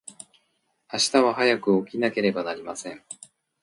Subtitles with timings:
[0.91, 3.03] 明日は早く起きなければなりません。